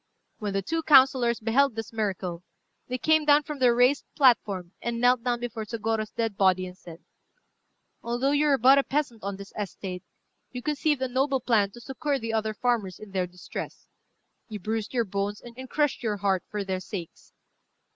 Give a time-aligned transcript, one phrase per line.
[0.39, 2.43] When the two councillors beheld this miracle,
[2.87, 6.75] they came down from their raised platform, and knelt down before Sôgorô's dead body and
[6.75, 7.05] said
[8.01, 10.01] "Although you were but a peasant on this estate,
[10.51, 13.85] you conceived a noble plan to succour the other farmers in their distress.
[14.49, 17.31] You bruised your bones, and crushed your heart, for their sakes.